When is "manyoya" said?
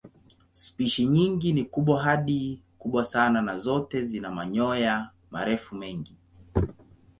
4.31-5.09